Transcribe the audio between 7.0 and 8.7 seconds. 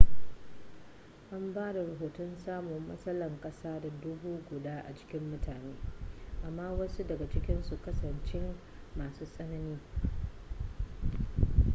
daga ciki sun kasance